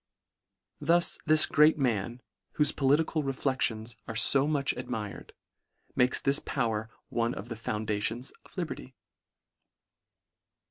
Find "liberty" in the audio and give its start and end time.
8.57-8.95